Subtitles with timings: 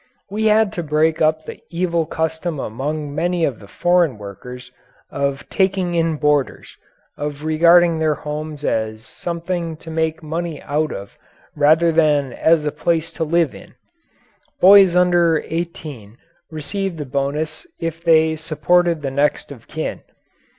[0.31, 4.71] We had to break up the evil custom among many of the foreign workers
[5.11, 6.75] of taking in boarders
[7.19, 11.19] of regarding their homes as something to make money out of
[11.55, 13.75] rather than as a place to live in.
[14.59, 16.17] Boys under eighteen
[16.49, 20.01] received a bonus if they supported the next of kin.